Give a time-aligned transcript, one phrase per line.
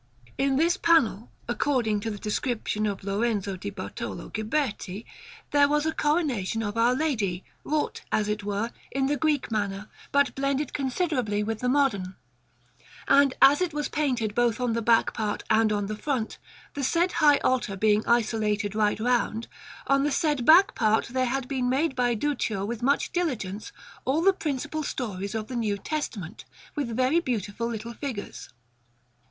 [0.39, 5.05] In this panel, according to the description of Lorenzo di Bartolo Ghiberti,
[5.51, 9.89] there was a Coronation of Our Lady, wrought, as it were, in the Greek manner,
[10.11, 12.15] but blended considerably with the modern.
[13.07, 16.39] And as it was painted both on the back part and on the front,
[16.73, 19.47] the said high altar being isolated right round,
[19.85, 23.71] on the said back part there had been made by Duccio with much diligence
[24.03, 26.43] all the principal stories of the New Testament,
[26.75, 28.49] with very beautiful little figures.